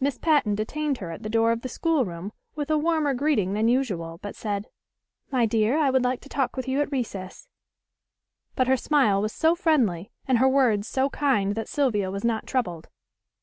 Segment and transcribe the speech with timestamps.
[0.00, 3.68] Miss Patten detained her at the door of the schoolroom with a warmer greeting than
[3.68, 4.70] usual, but said:
[5.30, 7.48] "My dear, I want to talk with you at recess;"
[8.56, 12.46] but her smile was so friendly and her words so kind that Sylvia was not
[12.46, 12.88] troubled.